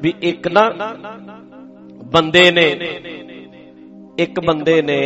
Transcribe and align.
ਵੀ 0.00 0.14
ਇੱਕ 0.22 0.48
ਨਾ 0.48 0.72
ਬੰਦੇ 2.04 2.50
ਨੇ, 2.50 2.70
ਇੱਕ 4.18 4.40
ਬੰਦੇ 4.40 4.82
ਨੇ 4.82 4.98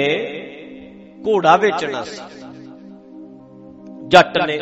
ਘੋੜਾ 1.26 1.56
ਵੇਚਣਾ 1.56 2.02
ਸੀ। 2.04 2.22
ਜੱਟ 4.08 4.38
ਨੇ, 4.46 4.58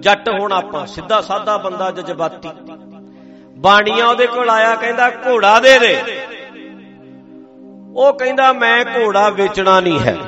ਜੱਟ 0.00 0.28
ਹੁਣ 0.28 0.52
ਆਪਾਂ 0.52 0.86
ਸਿੱਧਾ 0.86 1.20
ਸਾਦਾ 1.20 1.56
ਬੰਦਾ 1.56 1.90
ਜਜ਼ਬਾਤੀ। 1.90 2.48
ਬਾਣੀਆਂ 3.58 4.06
ਉਹਦੇ 4.06 4.26
ਕੋਲ 4.26 4.50
ਆਇਆ, 4.50 4.74
ਕਹਿੰਦਾ 4.74 5.10
ਘੋੜਾ 5.10 5.60
ਦੇ 5.60 5.78
ਦੇ। 5.78 6.02
ਉਹ 7.96 8.12
ਕਹਿੰਦਾ 8.12 8.52
ਮੈਂ 8.52 8.84
ਘੋੜਾ 8.84 9.28
ਵੇਚਣਾ 9.30 9.80
ਨਹੀਂ 9.80 10.00
ਹੈ। 10.00 10.18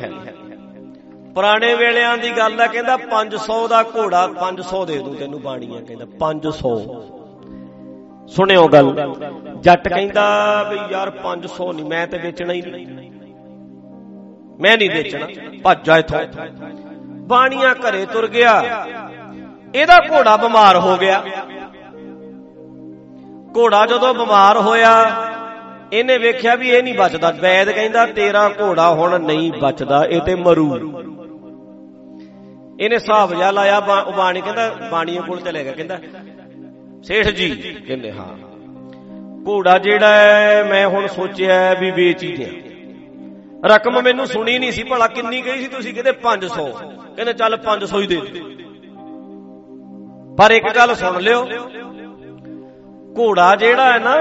ਪੁਰਾਣੇ 1.34 1.74
ਵੇਲਿਆਂ 1.74 2.18
ਦੀ 2.18 2.30
ਗੱਲ 2.30 2.60
ਹੈ, 2.60 2.66
ਕਹਿੰਦਾ 2.66 2.96
500 2.96 3.68
ਦਾ 3.68 3.82
ਘੋੜਾ 3.82 4.26
500 4.26 4.84
ਦੇ 4.84 4.98
ਦੂੰ 4.98 5.14
ਤੈਨੂੰ 5.14 5.40
ਬਾਣੀਆਂ, 5.42 5.82
ਕਹਿੰਦਾ 5.82 6.06
500 6.18 6.74
ਸੁਣਿਓ 8.28 8.66
ਗੱਲ, 8.68 8.94
ਜੱਟ 9.60 9.88
ਕਹਿੰਦਾ 9.88 10.22
ਵੀ 10.70 10.78
ਯਾਰ 10.90 11.10
500 11.22 11.72
ਨਹੀਂ, 11.72 11.84
ਮੈਂ 11.84 12.06
ਤੇ 12.06 12.18
ਵੇਚਣਾ 12.18 12.52
ਹੀ 12.52 12.62
ਨਹੀਂ। 12.62 12.86
ਮੈਂ 14.60 14.76
ਨਹੀਂ 14.78 14.90
ਵੇਚਣਾ, 14.90 15.26
ਭੱਜ 15.64 15.78
ਜਾ 15.86 15.96
ਇਥੋਂ। 15.98 16.20
ਬਾਣੀਆਂ 17.28 17.74
ਘਰੇ 17.74 18.04
ਤੁਰ 18.06 18.26
ਗਿਆ। 18.28 18.52
ਇਹਦਾ 19.74 19.98
ਘੋੜਾ 20.00 20.36
ਬਿਮਾਰ 20.36 20.76
ਹੋ 20.76 20.96
ਗਿਆ। 20.96 21.22
ਘੋੜਾ 23.56 23.84
ਜਦੋਂ 23.86 24.14
ਬਿਮਾਰ 24.14 24.56
ਹੋਇਆ, 24.58 24.92
ਇਹਨੇ 25.92 26.18
ਵੇਖਿਆ 26.18 26.54
ਵੀ 26.54 26.70
ਇਹ 26.70 26.82
ਨਹੀਂ 26.82 26.94
ਬਚਦਾ। 26.94 27.30
ਵੈਦ 27.40 27.70
ਕਹਿੰਦਾ, 27.70 28.06
ਤੇਰਾ 28.08 28.48
ਘੋੜਾ 28.60 28.88
ਹੁਣ 28.94 29.18
ਨਹੀਂ 29.20 29.52
ਬਚਦਾ, 29.62 30.04
ਇਹ 30.04 30.20
ਤੇ 30.20 30.34
ਮਰੂ। 30.36 30.68
ਇਹਨੇ 32.80 32.94
ਹਿਸਾਬ 32.94 33.34
ਜਾ 33.34 33.50
ਲਾਇਆ 33.50 33.80
ਬਾਣੀ 34.16 34.40
ਕਹਿੰਦਾ 34.40 34.68
ਬਾਣੀਏ 34.90 35.20
ਕੋਲ 35.20 35.40
ਚਲੇ 35.40 35.64
ਗਿਆ, 35.64 35.72
ਕਹਿੰਦਾ 35.72 35.98
ਸੇਠ 37.06 37.28
ਜੀ 37.28 37.50
ਕਹਿੰਦੇ, 37.88 38.12
ਹਾਂ। 38.12 38.36
ਘੋੜਾ 39.48 39.78
ਜਿਹੜਾ 39.78 40.08
ਹੈ, 40.08 40.64
ਮੈਂ 40.64 40.86
ਹੁਣ 40.88 41.06
ਸੋਚਿਆ 41.06 41.74
ਵੀ 41.74 41.90
ਵੇਚ 41.90 42.22
ਹੀ 42.22 42.36
ਦਿਆਂ। 42.36 43.68
ਰਕਮ 43.68 44.02
ਮੈਨੂੰ 44.02 44.26
ਸੁਣੀ 44.26 44.58
ਨਹੀਂ 44.58 44.72
ਸੀ, 44.72 44.82
ਭਲਾ 44.82 45.06
ਕਿੰਨੀ 45.06 45.44
ਗਈ 45.44 45.58
ਸੀ 45.58 45.66
ਤੁਸੀਂ 45.66 45.94
ਕਹਿੰਦੇ 45.94 46.12
500 46.12 46.66
ਕਹਿੰਦੇ, 47.16 47.32
ਚੱਲ 47.32 47.56
500 47.56 48.00
ਹੀ 48.00 48.06
ਦੇ 48.06 48.16
ਦੇ। 48.16 48.40
ਪਰ 50.38 50.50
ਇੱਕ 50.50 50.64
ਗੱਲ 50.76 50.94
ਸੁਣ 50.94 51.20
ਲਿਓ, 51.20 51.46
ਘੋੜਾ 53.18 53.56
ਜਿਹੜਾ 53.56 53.92
ਹੈ 53.92 53.98
ਨਾ, 53.98 54.14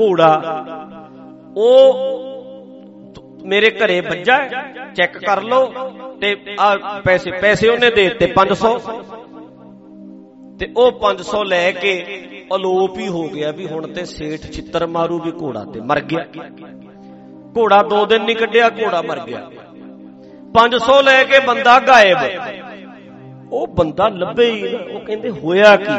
ਘੋੜਾ, 0.00 0.64
ਉਹ 1.56 1.98
ਮੇਰੇ 3.44 3.70
ਘਰੇ 3.70 4.00
ਵੱਜਾ, 4.00 4.38
ਚੈੱਕ 4.96 5.18
ਕਰ 5.18 5.42
ਲਓ 5.42 5.72
ਤੇ 6.20 6.36
ਆ 6.60 6.76
ਪੈਸੇ 7.04 7.30
ਪੈਸੇ 7.30 7.68
ਉਹਨੇ 7.68 7.90
ਦੇ 7.90 8.08
ਦਿੱਤੇ 8.08 8.26
500 8.26 8.78
ਤੇ 10.60 10.72
ਉਹ 10.76 10.92
500 10.92 11.42
ਲੈ 11.44 11.72
ਕੇ 11.72 11.92
ਅਲੋਪ 12.54 12.98
ਹੀ 12.98 13.08
ਹੋ 13.08 13.28
ਗਿਆ 13.28 13.50
ਵੀ 13.50 13.66
ਹੁਣ 13.66 13.86
ਤੇ 13.86 14.04
ਸੇਠ 14.04 14.40
ਛਿੱਤਰ 14.40 14.86
ਮਾਰੂ 14.86 15.18
ਵੀ 15.18 15.32
ਘੋੜਾ 15.32 15.64
ਤੇ 15.64 15.80
ਮਰ 15.80 16.00
ਗਿਆ। 16.00 16.24
ਘੋੜਾ 17.56 17.82
ਦੋ 17.82 18.06
ਦਿਨ 18.06 18.22
ਨਹੀਂ 18.22 18.36
ਕੱਢਿਆ, 18.36 18.68
ਘੋੜਾ 18.70 19.02
ਮਰ 19.02 19.20
ਗਿਆ। 19.20 19.40
500 20.54 21.00
ਲੈ 21.02 21.24
ਕੇ 21.24 21.38
ਬੰਦਾ 21.38 21.78
ਗਾਇਬ। 21.80 22.18
ਉਹ 23.52 23.66
ਬੰਦਾ 23.66 24.08
ਲੱਭੇ 24.08 24.50
ਹੀ 24.50 24.74
ਉਹ 24.74 25.00
ਕਹਿੰਦੇ 25.00 25.30
ਹੋਇਆ 25.30 25.76
ਕੀ? 25.76 25.96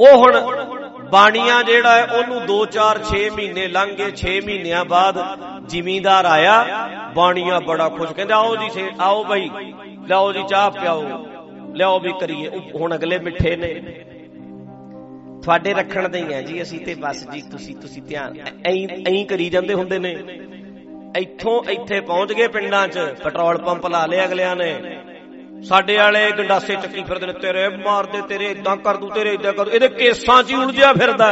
ਉਹ 0.00 0.16
ਹੁਣ 0.16 0.40
ਬਾਣੀਆਂ 1.12 1.62
ਜਿਹੜਾ 1.62 1.96
ਹੈ, 1.96 2.04
ਉਹਨੂੰ 2.04 2.46
2 2.46 2.60
4 2.66 3.02
6 3.02 3.24
ਮਹੀਨੇ 3.30 3.66
ਲੰਘ 3.68 3.92
ਗਏ 3.94 4.12
6 4.12 4.36
ਮਹੀਨਿਆਂ 4.46 4.84
ਬਾਅਦ 4.84 5.20
ਜ਼ਿਮੀਂਦਾਰ 5.66 6.24
ਆਇਆ, 6.24 6.56
ਬਾਣੀਆਂ 7.14 7.60
ਬੜਾ 7.60 7.88
ਖੁਸ਼, 7.88 8.12
ਕਹਿੰਦਾ 8.12 8.36
ਆਓ 8.36 8.56
ਜੀ 8.56 8.70
ਸੇ 8.70 8.88
ਆਓ 9.00 9.24
ਭਾਈ 9.24 9.50
ਲਿਆਓ 10.08 10.32
ਜੀ 10.32 10.42
ਚਾਹ 10.48 10.70
ਪਿਆਓ। 10.70 11.04
ਲਿਆਓ 11.74 11.98
ਵੀ 12.00 12.12
ਕਰੀਏ। 12.20 12.50
ਹੁਣ 12.74 12.94
ਅਗਲੇ 12.94 13.18
ਮਿੱਠੇ 13.18 13.56
ਨੇ। 13.56 13.74
ਤੁਹਾਡੇ 15.42 15.74
ਰੱਖਣ 15.74 16.08
ਦੇ 16.08 16.22
ਹੀ 16.22 16.32
ਆ 16.32 16.40
ਜੀ, 16.42 16.62
ਅਸੀਂ 16.62 16.80
ਤੇ 16.80 16.94
ਬਸ 16.94 17.28
ਜੀ, 17.30 17.42
ਤੁਸੀਂ 17.50 17.74
ਤੁਸੀਂ 17.76 18.02
ਧਿਆਨ। 18.02 18.38
ਐਂ 18.66 18.86
ਐਂ 19.08 19.24
ਕਰੀ 19.26 19.48
ਜਾਂਦੇ 19.50 19.74
ਹੁੰਦੇ 19.74 19.98
ਨੇ। 19.98 20.16
ਇੱਥੋਂ 21.18 21.62
ਇੱਥੇ 21.70 22.00
ਪਹੁੰਚ 22.00 22.32
ਗਏ 22.32 22.48
ਪਿੰਡਾਂ 22.48 22.86
'ਚ। 22.88 22.98
ਪੈਟਰੋਲ 23.24 23.58
ਪੰਪ 23.58 23.86
ਲਾ 23.86 24.04
ਲਿਆ 24.06 24.24
ਅਗਲਿਆਂ 24.24 24.56
ਨੇ। 24.56 24.98
ਸਾਡੇ 25.62 25.96
ਵਾਲੇ 25.96 26.30
ਗੰਡਾਸੇ 26.30 26.74
ਚੱਕੀ 26.74 27.02
ਫਿਰਦੇ 27.02 27.26
ਨੇ। 27.26 27.32
ਤੇਰੇ 27.32 27.68
ਮਾਰਦੇ, 27.76 28.20
ਤੇਰੇ 28.28 28.46
ਇਦਾਂ 28.46 28.76
ਕਰ 28.76 28.96
ਦੂ, 28.96 29.08
ਤੇਰੇ 29.08 29.32
ਇਦਾਂ 29.32 29.52
ਕਰ 29.52 29.64
ਦੂ। 29.64 29.70
ਇਹਦੇ 29.70 29.88
ਕੇਸਾਂ 29.88 30.42
'ਚ 30.42 30.50
ਹੀ 30.50 30.56
ਉਲਝਿਆ 30.56 30.92
ਫਿਰਦਾ 30.92 31.30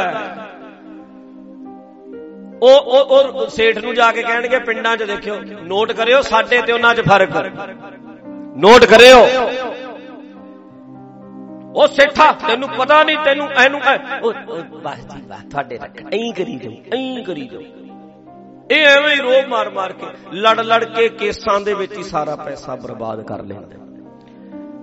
ਉਹ 2.61 2.79
ਉਹ 2.79 3.05
ਉਹ 3.05 3.47
ਸੇਠ 3.47 3.77
ਨੂੰ 3.77 3.93
ਜਾ 3.95 4.11
ਕੇ 4.11 4.21
ਕਹਿਣਗੇ, 4.21 4.59
ਪਿੰਡਾਂ 4.59 4.95
'ਚ 4.97 5.03
ਦੇਖਿਓ। 5.03 5.35
ਨੋਟ 5.41 5.91
ਕਰਿਓ, 5.91 6.21
ਸਾਡੇ 6.21 6.61
ਤੇ 6.61 6.73
ਉਹਨਾਂ 6.73 6.95
'ਚ 6.95 7.01
ਫ਼ਰਕ। 7.01 7.29
ਨੋਟ 8.57 8.85
ਕਰਿਓ। 8.85 9.25
ਉਹ 11.75 11.87
ਸੇਠਾ 11.87 12.31
ਤੈਨੂੰ 12.47 12.69
ਪਤਾ 12.69 13.03
ਨਹੀਂ 13.03 13.17
ਤੈਨੂੰ 13.25 13.49
ਐਨੂੰ 13.63 13.79
ਬਸ 14.83 14.99
ਜੀ 15.05 15.21
ਬਸ 15.21 15.43
ਤੁਹਾਡੇ 15.51 15.77
ਰੱਖ 15.77 16.01
ਐਂ 16.13 16.31
ਕਰੀ 16.33 16.55
ਜਾਓ 16.55 16.71
ਐਂ 16.97 17.23
ਕਰੀ 17.23 17.47
ਜਾਓ। 17.47 17.61
ਇਹ 18.71 18.85
ਐਵੇਂ 18.85 19.15
ਹੀ 19.15 19.19
ਰੋਬ 19.19 19.47
ਮਾਰ 19.49 19.69
ਮਾਰ 19.69 19.91
ਕੇ 19.93 20.07
ਲੜ 20.33 20.59
ਲੜ 20.59 20.83
ਕੇ 20.85 21.07
ਕੇਸਾਂ 21.09 21.59
ਦੇ 21.59 21.73
ਵਿੱਚ 21.73 21.97
ਹੀ 21.97 22.03
ਸਾਰਾ 22.03 22.35
ਪੈਸਾ 22.35 22.75
ਬਰਬਾਦ 22.75 23.21
ਕਰ 23.23 23.43
ਲੈਂਦੇ। 23.43 23.77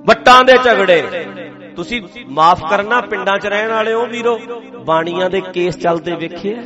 ਵੱਟਾਂ 0.07 0.43
ਦੇ 0.45 0.57
ਝਗੜੇ। 0.65 1.03
ਤੁਸੀਂ 1.77 2.03
ਮਾਫ 2.29 2.61
ਕਰਨਾ 2.71 3.01
ਪਿੰਡਾਂ 3.01 3.39
'ਚ 3.39 3.47
ਰਹਿਣ 3.47 3.71
ਵਾਲੇ 3.71 3.93
ਹੋ 3.95 4.07
ਵੀਰੋ 4.07 4.39
ਬਾਣੀਆਂ 4.85 5.31
ਦੇ 5.31 5.41
ਕੇਸ 5.55 5.79
ਚੱਲਦੇ 5.79 6.15
ਵੇਖਿਆ 6.17 6.63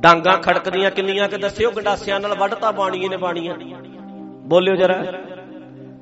ਡਾਂਗਾ 0.00 0.36
ਖੜਕਦੀਆਂ 0.36 0.90
ਕਿੰਨੀਆਂ 0.90 1.28
ਕਿ 1.28 1.36
ਦੱਸਿਓ 1.36 1.70
ਗੰਡਾਸਿਆਂ 1.70 2.20
ਨਾਲ 2.20 2.34
ਵੱਢਤਾ 2.34 2.70
ਬਾਣੀਏ 2.70 3.08
ਨੇ 3.08 3.16
ਬਾਣੀਆਂ। 3.16 3.54
ਬੋਲਿਓ 4.48 4.74
ਜਰਾ। 4.76 5.02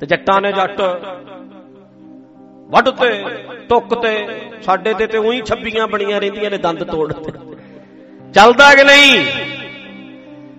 ਤੇ 0.00 0.06
ਜੱਟਾਂ 0.06 0.40
ਨੇ 0.40 0.52
ਜੱਟ 0.52 0.80
ਵੱਢ 2.68 2.88
ਤੇ 2.88 3.24
ਟੁੱਕ 3.68 3.94
ਤੇ 3.94 4.26
ਸਾਡੇ 4.62 4.94
ਤੇ 4.94 5.06
ਤੇ 5.06 5.18
ਉਹੀ 5.18 5.42
ਛੱਬੀਆਂ 5.42 5.86
ਬਣੀਆਂ 5.86 6.20
ਰਹਿੰਦੀਆਂ 6.20 6.50
ਨੇ 6.50 6.58
ਦੰਦ 6.58 6.84
ਤੋੜ 6.84 7.12
ਤੇ। 7.12 7.32
ਚੱਲਦਾ 8.34 8.74
ਕਿ 8.74 8.84
ਨਹੀਂ? 8.84 9.24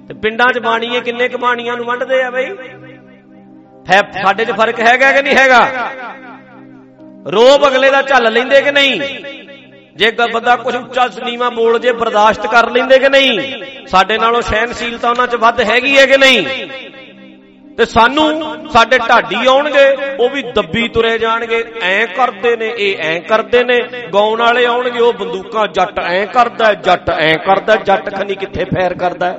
ਤੇ 0.07 0.13
ਪਿੰਡਾਂ 0.13 0.53
'ਚ 0.53 0.59
ਬਾਣੀਏ 0.59 0.99
ਕਿੰਨੇ 1.01 1.27
ਕ 1.29 1.37
ਬਾਣੀਆਂ 1.37 1.77
ਨੂੰ 1.77 1.85
ਵੰਡਦੇ 1.85 2.21
ਆ 2.23 2.29
ਬਈ? 2.29 2.45
ਹੈ 3.91 4.01
ਸਾਡੇ 4.23 4.45
'ਚ 4.45 4.51
ਫ਼ਰਕ 4.51 4.79
ਹੈਗਾ 4.79 5.11
ਕਿ 5.11 5.21
ਨਹੀਂ 5.21 5.35
ਹੈਗਾ? 5.35 5.89
ਰੋਬ 7.27 7.67
ਅਗਲੇ 7.67 7.89
ਦਾ 7.89 8.01
ਝੱਲ 8.01 8.33
ਲੈਂਦੇ 8.33 8.61
ਕਿ 8.61 8.71
ਨਹੀਂ? 8.71 9.01
ਜੇ 9.95 10.11
ਬੰਦਾ 10.33 10.55
ਕੁਝ 10.55 10.75
ਉੱਚਾ 10.75 11.09
ਨੀਵਾ 11.25 11.49
ਬੋਲ 11.49 11.79
ਜੇ 11.79 11.91
ਬਰਦਾਸ਼ਤ 11.91 12.47
ਕਰ 12.47 12.69
ਲੈਂਦੇ 12.71 12.99
ਕਿ 12.99 13.09
ਨਹੀਂ? 13.09 13.63
ਸਾਡੇ 13.87 14.17
ਨਾਲੋਂ 14.17 14.41
ਸਹਿਨਸ਼ੀਲਤਾ 14.41 15.09
ਉਹਨਾਂ 15.09 15.27
'ਚ 15.27 15.35
ਵੱਧ 15.35 15.61
ਹੈਗੀ 15.61 15.97
ਹੈ 15.97 16.05
ਕਿ 16.05 16.17
ਨਹੀਂ? 16.17 16.47
ਤੇ 17.79 17.85
ਸਾਨੂੰ 17.85 18.69
ਸਾਡੇ 18.69 18.97
ਢਾਡੀ 18.99 19.45
ਆਉਣਗੇ, 19.47 20.15
ਉਹ 20.19 20.29
ਵੀ 20.29 20.41
ਦੱਬੀ 20.43 20.87
ਤੁਰੇ 20.87 21.17
ਜਾਣਗੇ। 21.17 21.63
ਐਂ 21.81 22.07
ਕਰਦੇ 22.07 22.55
ਨੇ, 22.55 22.73
ਇਹ 22.77 22.97
ਐਂ 22.99 23.19
ਕਰਦੇ 23.21 23.63
ਨੇ। 23.63 23.77
ਗਾਉਣ 24.13 24.39
ਵਾਲੇ 24.39 24.65
ਆਉਣਗੇ, 24.65 24.99
ਉਹ 24.99 25.13
ਬੰਦੂਕਾਂ 25.13 25.67
ਜੱਟ 25.67 25.99
ਐਂ 25.99 26.25
ਕਰਦਾ, 26.27 26.73
ਜੱਟ 26.73 27.09
ਐਂ 27.09 27.37
ਕਰਦਾ, 27.37 27.75
ਜੱਟ 27.75 28.09
ਖਨੀ 28.15 28.35
ਕਿੱਥੇ 28.35 28.65
ਫੈਰ 28.65 28.93
ਕਰਦਾ? 28.93 29.31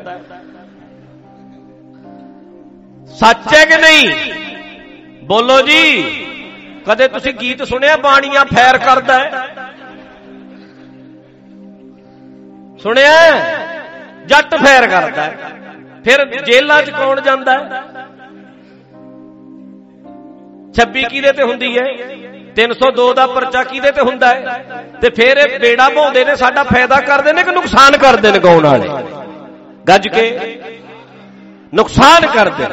ਸੱਚ 3.10 3.54
ਹੈ 3.54 3.64
ਕਿ 3.64 3.76
ਨਹੀਂ? 3.76 4.08
ਬੋਲੋ 5.24 5.60
ਜੀ। 5.60 6.02
ਕਦੇ 6.86 7.08
ਤੁਸੀਂ 7.08 7.34
ਗੀਤ 7.34 7.62
ਸੁਣਿਆ, 7.62 7.96
ਬਾਣੀਆਂ 7.96 8.44
ਫੈਰ 8.44 8.78
ਕਰਦਾ 8.78 9.20
ਸੁਣਿਆ? 12.82 13.14
ਜੱਟ 14.26 14.54
ਫੈਰ 14.56 14.86
ਕਰਦਾ 14.86 15.30
ਫਿਰ 16.04 16.24
ਜੇਲਾਂ 16.42 16.82
'ਚ 16.82 16.90
ਕੌਣ 16.90 17.20
ਜਾਂਦਾ 17.20 17.58
26 20.74 21.02
ਕਿਹਦੇ 21.10 21.32
ਤੇ 21.32 21.42
ਹੁੰਦੀ 21.42 21.78
ਹੈ? 21.78 21.84
302 22.56 23.12
ਦਾ 23.14 23.26
ਪਰਚਾ 23.26 23.64
ਕਿਹਦੇ 23.64 23.92
ਤੇ 23.92 24.00
ਹੁੰਦਾ 24.00 24.28
ਹੈ? 24.28 24.64
ਤੇ 25.02 25.10
ਫਿਰ 25.10 25.36
ਇਹ 25.36 25.58
ਬੇੜਾ 25.58 25.88
ਭਾਉਂਦੇ 25.88 26.24
ਨੇ, 26.24 26.36
ਸਾਡਾ 26.36 26.62
ਫਾਇਦਾ 26.62 27.00
ਕਰਦੇ 27.00 27.32
ਨੇ 27.32 27.42
ਕਿ 27.42 27.50
ਨੁਕਸਾਨ 27.50 27.96
ਕਰਦੇ 27.96 28.32
ਨੇ 28.32 28.38
ਗਾਉਣ 28.38 28.66
ਵਾਲੇ? 28.66 28.88
ਗੱਜ 29.88 30.08
ਕੇ। 30.08 30.60
ਨੁਕਸਾਨ 31.74 32.26
ਕਰਦੇ 32.26 32.64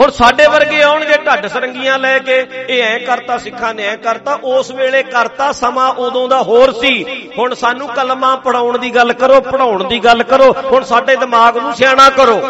ਹੁਣ 0.00 0.10
ਸਾਡੇ 0.10 0.46
ਵਰਗੇ 0.46 0.82
ਆਉਣਗੇ 0.82 1.16
ਢੱਡ 1.26 1.46
ਸਰੰਗੀਆਂ 1.46 1.98
ਲੈ 1.98 2.18
ਕੇ, 2.18 2.46
ਇਹ 2.68 2.82
ਐ 2.82 2.98
ਕਰਤਾ 2.98 3.38
ਸਿੱਖਾਂ 3.38 3.74
ਨੇ 3.74 3.86
ਐ 3.86 3.96
ਕਰਤਾ, 3.96 4.38
ਉਸ 4.44 4.70
ਵੇਲੇ 4.70 5.02
ਕਰਤਾ 5.02 5.52
ਸਮਾਂ 5.52 5.92
ਉਦੋਂ 5.92 6.28
ਦਾ 6.28 6.42
ਹੋਰ 6.42 6.72
ਸੀ। 6.72 7.04
ਹੁਣ 7.38 7.54
ਸਾਨੂੰ 7.54 7.88
ਕਲਮਾ 7.88 8.36
ਪੜਾਉਣ 8.36 8.78
ਦੀ 8.78 8.94
ਗੱਲ 8.94 9.12
ਕਰੋ 9.12 9.40
ਪੜਾਉਣ 9.40 9.84
ਦੀ 9.84 9.98
ਗੱਲ 9.98 10.22
ਕਰੋ, 10.22 10.54
ਹੁਣ 10.72 10.84
ਸਾਡੇ 10.84 11.16
ਦਿਮਾਗ 11.16 11.58
ਨੂੰ 11.58 11.72
ਸਿਆਣਾ 11.72 12.10
ਕਰੋ। 12.10 12.40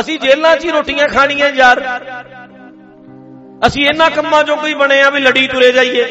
ਅਸੀਂ 0.00 0.18
ਜੇਲ੍ਹਾਂ 0.18 0.56
'ਚ 0.56 0.64
ਹੀ 0.64 0.70
ਰੋਟੀਆਂ 0.70 1.08
ਖਾਣੀਆਂ 1.08 1.48
ਯਾਰ। 1.48 2.02
ਅਸੀਂ 3.66 3.86
ਇਹਨਾਂ 3.86 4.10
ਕੰਮਾਂ 4.10 4.44
ਚੋਂ 4.44 4.56
ਕੋਈ 4.56 4.74
ਬਣੇ 4.74 5.00
ਆ 5.02 5.10
ਵੀ 5.10 5.20
ਲੜੀ 5.20 5.46
ਤੁਰੇ 5.46 5.72
ਜਾਈਏ। 5.72 6.04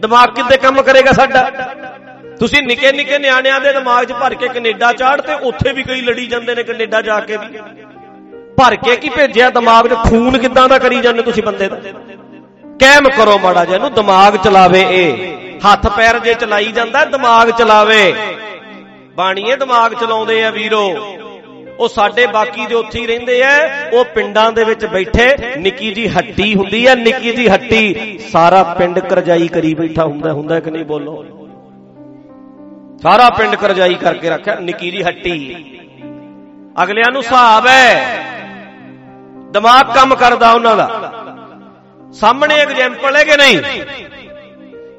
ਦਿਮਾਗ 0.00 0.34
ਕਿੱਦੇ 0.34 0.56
ਕੰਮ 0.56 0.82
ਕਰੇਗਾ 0.82 1.12
ਸਾਡਾ? 1.12 1.50
ਤੁਸੀਂ 2.40 2.62
ਨਿੱਕੇ 2.62 2.92
ਨਿੱਕੇ 2.92 3.18
ਨਿਆਣਿਆਂ 3.18 3.60
ਦੇ 3.60 3.72
ਦਿਮਾਗ 3.72 4.04
'ਚ 4.04 4.12
ਭਰ 4.12 4.34
ਕੇ 4.34 4.48
ਕੈਨੇਡਾ 4.48 4.92
ਚਾੜ 4.92 5.20
ਤੇ 5.20 5.34
ਉੱਥੇ 5.34 5.72
ਵੀ 5.72 5.82
ਕਈ 5.82 6.00
ਲੜੀ 6.00 6.26
ਜਾਂਦੇ 6.26 6.54
ਨੇ 6.54 6.62
ਕੈਨੇਡਾ 6.62 7.02
ਜਾ 7.02 7.20
ਕੇ 7.20 7.36
ਵੀ। 7.36 7.46
ਭਰ 8.58 8.76
ਕੇ 8.76 8.96
ਕੀ 8.96 9.08
ਭੇਜਿਆ 9.08 9.50
ਦਿਮਾਗ 9.50 9.88
'ਚ? 9.88 9.94
ਖੂਨ 9.94 10.38
ਕਿੱਦਾਂ 10.38 10.68
ਦਾ 10.68 10.78
ਕਰੀ 10.78 11.00
ਜਾਂਦੇ 11.00 11.22
ਤੁਸੀਂ 11.22 11.42
ਬੰਦੇ 11.42 11.68
ਦਾ? 11.68 11.76
ਕਹਿਮ 12.80 13.08
ਕਰੋ 13.08 13.38
ਮਾੜਾ 13.38 13.64
ਜਿਹਾ, 13.64 13.76
ਇਹਨੂੰ 13.76 13.92
ਦਿਮਾਗ 13.94 14.36
ਚਲਾਵੇ 14.36 14.86
ਇਹ। 14.90 15.34
ਹੱਥ 15.58 15.86
ਪੈਰ 15.86 16.18
ਜੇ 16.18 16.34
ਚਲਾਈ 16.34 16.72
ਜਾਂਦਾ, 16.72 17.04
ਦਿਮਾਗ 17.04 17.50
ਚਲਾਵੇ। 17.50 18.14
ਬਾਣੀਏ 19.16 19.56
ਦਿਮਾਗ 19.56 19.94
ਚਲਾਉਂਦੇ 19.94 20.44
ਆ 20.44 20.50
ਵੀਰੋ। 20.50 20.84
ਉਹ 21.78 21.88
ਸਾਡੇ 21.88 22.26
ਬਾਕੀ 22.26 22.66
ਦੇ 22.66 22.74
ਉੱਥੇ 22.74 23.00
ਹੀ 23.00 23.06
ਰਹਿੰਦੇ 23.06 23.40
ਐ 23.40 23.90
ਉਹ 23.90 24.04
ਪਿੰਡਾਂ 24.04 24.52
ਦੇ 24.52 24.64
ਵਿੱਚ 24.64 24.86
ਬੈਠੇ, 24.86 25.56
ਨਿੱਕੀ 25.58 25.90
ਜੀ 25.92 26.08
ਹੱਟੀ 26.08 26.54
ਹੁੰਦੀ 26.54 26.86
ਐ 26.86 26.94
ਨਿੱਕੀ 26.94 27.32
ਜੀ 27.32 27.48
ਹੱਟੀ, 27.48 28.18
ਸਾਰਾ 28.32 28.62
ਪਿੰਡ 28.62 28.98
ਕਰਜਾਈ 28.98 29.48
ਕਰੀ 29.48 29.74
ਬੈਠਾ 29.74 30.04
ਹੁੰਦਾ 30.04 30.32
ਹੁੰਦਾ 30.32 30.60
ਕਿ 30.60 30.70
ਨਹੀਂ 30.70 30.84
ਬੋਲੋ? 30.84 31.24
ਸਾਰਾ 33.02 33.30
ਪਿੰਡ 33.30 33.54
ਕਰਜਾਈ 33.54 33.94
ਕਰਕੇ 33.94 34.28
ਰੱਖਿਆ, 34.28 34.54
ਨਿੱਕੀ 34.54 34.90
ਜੀ 34.90 35.02
ਹੱਟੀ। 35.02 35.54
ਅਗਲਿਆਂ 36.82 37.12
ਨੂੰ 37.12 37.22
ਹਿਸਾਬ 37.22 37.66
ਹੈ, 37.66 38.24
ਦਿਮਾਗ 39.50 39.94
ਕੰਮ 39.94 40.14
ਕਰਦਾ 40.14 40.52
ਉਹਨਾਂ 40.52 40.76
ਦਾ। 40.76 41.12
ਸਾਹਮਣੇ 42.12 42.54
ਐਗਜ਼ਾਮਪਲ 42.54 43.16
ਹੈ 43.16 43.24
ਕਿ 43.24 43.36
ਨਹੀਂ? 43.36 43.58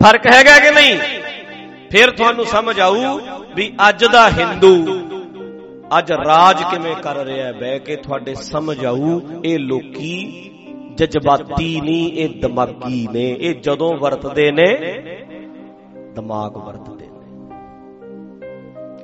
ਫ਼ਰਕ 0.04 0.28
ਹੈਗਾ 0.28 0.60
ਕਿ 0.60 0.72
ਨਹੀਂ? 0.72 0.98
ਫਿਰ 1.92 2.12
ਤੁਹਾਨੂੰ 2.12 2.46
ਸਮਝ 2.46 2.80
ਆਊ 2.80 3.20
ਵੀ 3.56 3.74
ਅੱਜ 3.90 4.06
ਦਾ 4.06 4.30
ਹਿੰਦੂ 4.30 4.76
ਅੱਜ 5.98 6.12
ਰਾਜ 6.12 6.64
ਕਿਵੇਂ 6.64 6.96
ਕਰ 6.96 7.16
ਰਿਹਾ 7.16 7.48
ਹੈ? 7.48 7.54
ਬਹਿ 7.54 7.80
ਕੇ 7.80 7.96
ਤੁਹਾਡੇ 7.96 8.36
ਸਮਝ 8.36 8.86
ਆਊ, 8.86 9.20
ਇਹ 9.46 9.60
ਲੋਕੀ 9.60 10.42
ਜਜ਼ਬਾਤੀ 10.96 11.82
ਨਹੀਂ, 11.82 12.14
ਇਹ 12.14 12.30
ਦਿਮਾਗੀ 12.30 13.08
ਨੇ। 13.12 13.38
ਇਹ 13.40 13.56
ਜਦੋਂ 13.56 13.98
ਵਰਤਦੇ 13.98 14.52
ਨੇ, 14.52 14.78
ਦਿਮਾਗ 16.16 16.58
ਵਰਤਦੇ 16.58 17.06
ਨੇ। 17.06 17.20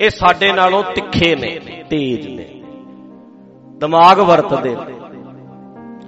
ਇਹ 0.05 0.09
ਸਾਡੇ 0.09 0.53
ਨਾਲੋਂ 0.53 0.83
ਤਿੱਖੇ 0.83 1.35
ਨੇ, 1.35 1.59
ਤੇਜ਼ 1.89 2.27
ਨੇ। 2.27 2.61
ਦਿਮਾਗ 3.77 4.19
ਵਰਤਦੇ 4.19 4.69
ਨੇ। 4.69 4.93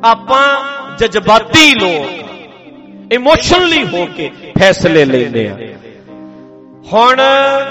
ਆਪਾਂ 0.03 0.57
ਜਜ਼ਬਾਤੀ 0.97 1.73
ਲੋਕ, 1.73 2.27
ਇਮੋਸ਼ਨਲੀ 3.13 3.83
ਹੋ 3.83 4.07
ਕੇ 4.18 4.31
ਫੈਸਲੇ 4.59 5.06
ਲੈਂਦੇ 5.06 5.47
ਆ। 5.47 5.57
ਹੁਣ 6.93 7.21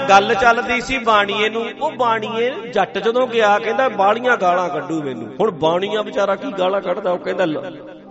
ਗੱਲ 0.09 0.33
ਚੱਲਦੀ 0.33 0.79
ਸੀ 0.81 0.97
ਬਾਣੀਏ 0.97 1.49
ਨੂੰ। 1.49 1.63
ਉਹ 1.81 1.91
ਬਾਣੀਏ 1.91 2.49
ਜੱਟ 2.73 2.97
ਜਦੋਂ 2.97 3.25
ਗਿਆ, 3.27 3.57
ਕਹਿੰਦਾ 3.59 3.87
ਬਾਲੀਆਂ 3.89 4.35
ਗਾਲਾਂ 4.37 4.67
ਕੱਢੂ 4.69 5.01
ਮੈਨੂੰ। 5.03 5.27
ਹੁਣ 5.39 5.51
ਬਾਣੀਆ 5.51 6.01
ਵਿਚਾਰਾ 6.01 6.35
ਕੀ 6.35 6.51
ਗਾਲਾਂ 6.59 6.81
ਕੱਢਦਾ, 6.81 7.11
ਉਹ 7.11 7.17
ਕਹਿੰਦਾ 7.17 7.45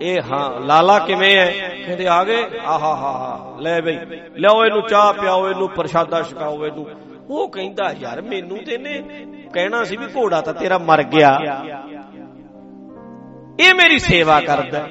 ਇਹ 0.01 0.21
ਹਾਂ, 0.21 0.49
ਲਾਲਾ 0.61 0.97
ਕਿਵੇਂ 0.99 1.35
ਐ? 1.37 1.45
ਕਹਿੰਦੇ 1.85 2.07
ਆ 2.07 2.23
ਗਏ? 2.23 2.43
ਆਹਾ, 2.65 2.95
ਹਾ 2.95 3.11
ਹਾ। 3.13 3.55
ਲੈ 3.59 3.79
ਬਈ, 3.81 3.97
ਲਿਆਓ 4.37 4.65
ਇਹਨੂੰ 4.65 4.81
ਚਾਹ 4.81 5.13
ਪਿਆਓ, 5.13 5.49
ਇਹਨੂੰ 5.49 5.69
ਪ੍ਰਸ਼ਾਦਾ 5.69 6.21
ਛਕਾਓ, 6.21 6.65
ਇਹਨੂੰ। 6.65 6.85
ਉਹ 7.29 7.47
ਕਹਿੰਦਾ, 7.49 7.91
ਯਾਰ 7.99 8.21
ਮੈਨੂੰ 8.21 8.57
ਤੇ 8.57 8.77
ਨੇ 8.77 9.01
ਕਹਿਣਾ 9.53 9.83
ਸੀ 9.83 9.97
ਵੀ 9.97 10.05
ਘੋੜਾ 10.15 10.41
ਤਾਂ 10.41 10.53
ਤੇਰਾ 10.53 10.77
ਮਰ 10.77 11.03
ਗਿਆ। 11.03 11.37
ਇਹ 13.59 13.73
ਮੇਰੀ 13.73 13.99
ਸੇਵਾ 13.99 14.39
ਕਰਦਾ 14.41 14.87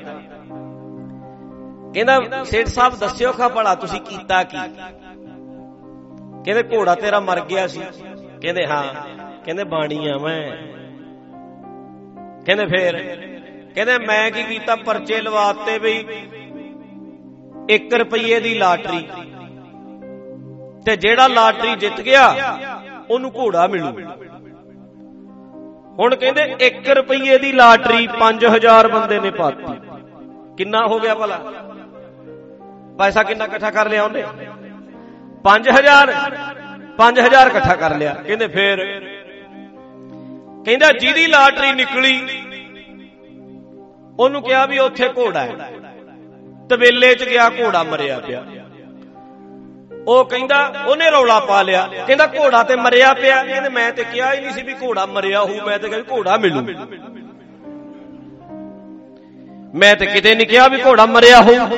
ਕਹਿੰਦਾ, 1.94 2.44
ਸੇਠ 2.44 2.68
ਸਾਹਿਬ, 2.68 2.94
ਦੱਸਿਓ 2.94 3.32
ਖਾ 3.32 3.48
ਭਲਾ 3.48 3.74
ਤੁਸੀਂ 3.74 4.00
ਕੀਤਾ 4.00 4.42
ਕੀ? 4.42 4.58
ਕਹਿੰਦੇ 6.46 6.76
ਘੋੜਾ 6.76 6.94
ਤੇਰਾ 6.94 7.20
ਮਰ 7.20 7.40
ਗਿਆ 7.40 7.66
ਸੀ। 7.66 7.80
ਕਹਿੰਦੇ 8.42 8.66
ਹਾਂ। 8.66 8.84
ਕਹਿੰਦੇ 9.44 9.64
ਬਾਣੀ 9.64 10.08
ਆ 10.08 10.18
ਮੈਂ। 10.18 10.50
ਕਹਿੰਦੇ 12.44 12.66
ਫੇਰ। 12.66 13.16
ਕਹਿੰਦੇ 13.74 13.98
ਮੈਂ 13.98 14.30
ਕੀ 14.30 14.42
ਕੀਤਾ? 14.42 14.76
ਪਰਚੇ 14.76 15.20
ਲਵਾਤੇ 15.20 15.78
ਬਈ 15.78 16.04
1 17.70 17.98
ਰੁਪਏ 17.98 18.40
ਦੀ 18.40 18.54
ਲਾਟਰੀ। 18.54 19.08
ਤੇ 20.86 20.96
ਜਿਹੜਾ 20.96 21.26
ਲਾਟਰੀ 21.26 21.76
ਜਿੱਤ 21.76 22.00
ਗਿਆ, 22.00 22.58
ਉਹਨੂੰ 23.10 23.30
ਘੋੜਾ 23.30 23.66
ਮਿਲੂ। 23.66 23.90
ਹੁਣ 25.98 26.16
ਕਹਿੰਦੇ 26.16 26.56
1 26.60 26.88
ਰੁਪਏ 26.88 27.38
ਦੀ 27.38 27.52
ਲਾਟਰੀ 27.52 28.08
5000 28.20 28.88
ਬੰਦੇ 28.88 29.20
ਨੇ 29.20 29.30
ਪਾਤੀ। 29.30 29.80
ਕਿੰਨਾ 30.56 30.86
ਹੋ 30.86 30.98
ਗਿਆ 31.00 31.14
ਭਲਾ? 31.14 31.44
ਪੈਸਾ 32.98 33.22
ਕਿੰਨਾ 33.22 33.44
ਇਕੱਠਾ 33.44 33.70
ਕਰ 33.70 33.88
ਲਿਆ 33.88 34.04
ਉਹਨੇ? 34.04 34.24
5000 35.46 36.12
5000 36.98 37.46
ਇਕੱਠਾ 37.46 37.74
ਕਰ 37.74 37.96
ਲਿਆ। 37.96 38.14
ਕਹਿੰਦੇ 38.14 38.46
ਫੇਰ। 38.46 39.00
ਕਹਿੰਦਾ 40.64 40.92
ਜਿਹਦੀ 40.92 41.26
ਲਾਟਰੀ 41.26 41.72
ਨਿਕਲੀ, 41.72 42.28
ਉਹਨੂੰ 44.20 44.42
ਕਿਹਾ 44.42 44.66
ਵੀ 44.66 44.78
ਉੱਥੇ 44.78 45.08
ਘੋੜਾ 45.08 45.40
ਹੈ। 45.40 45.72
ਤਵੇਲੇ 46.70 47.14
'ਚ 47.14 47.24
ਗਿਆ, 47.24 47.50
ਘੋੜਾ 47.50 47.82
ਮਰਿਆ 47.82 48.18
ਪਿਆ। 48.18 48.44
ਉਹ 50.08 50.24
ਕਹਿੰਦਾ, 50.24 50.72
ਉਹਨੇ 50.86 51.10
ਰੌਲਾ 51.10 51.40
ਪਾ 51.40 51.62
ਲਿਆ। 51.62 51.88
ਕਹਿੰਦਾ 52.06 52.26
ਘੋੜਾ 52.26 52.62
ਤੇ 52.62 52.76
ਮਰਿਆ 52.76 53.14
ਪਿਆ। 53.14 53.44
ਕਹਿੰਦੇ 53.44 53.68
ਮੈਂ 53.68 53.92
ਤੇ 53.92 54.04
ਕਿਹਾ 54.04 54.34
ਹੀ 54.34 54.40
ਨਹੀਂ 54.40 54.50
ਸੀ 54.50 54.62
ਵੀ 54.62 54.74
ਘੋੜਾ 54.74 55.06
ਮਰਿਆ 55.06 55.40
ਹੋਊ। 55.40 55.66
ਮੈਂ 55.66 55.78
ਤੇ 55.78 55.88
ਕਿਹਾ 55.88 56.00
ਘੋੜਾ 56.00 56.36
ਮਿਲੂ। 56.36 56.62
ਮੈਂ 59.74 59.96
ਤੇ 59.96 60.06
ਕਿਤੇ 60.06 60.34
ਨਹੀਂ 60.34 60.46
ਕਿਹਾ 60.46 60.68
ਵੀ 60.68 60.82
ਘੋੜਾ 60.86 61.06
ਮਰਿਆ 61.06 61.40
ਹੋਊ। 61.42 61.68